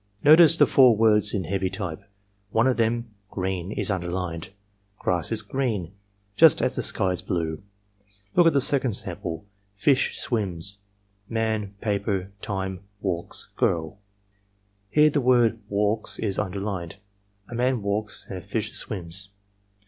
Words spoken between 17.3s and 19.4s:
A man walks and a fish swims.